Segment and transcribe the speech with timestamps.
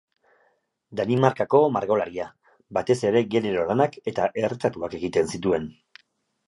[0.99, 2.27] Danimarkako margolaria,
[2.79, 5.75] batez ere genero lanak eta erretratuak egin zituen.